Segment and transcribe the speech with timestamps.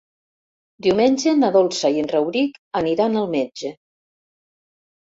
[0.85, 3.75] Diumenge na Dolça i en Rauric aniran al metge.